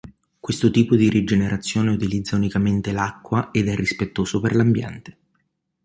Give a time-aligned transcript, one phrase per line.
[0.39, 5.17] Questo tipo di rigenerazione utilizza unicamente l'acqua ed è rispettoso per l'ambiente.